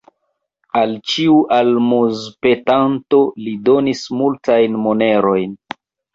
[0.79, 5.55] Al ĉiu almozpetanto li donis multajn monerojn.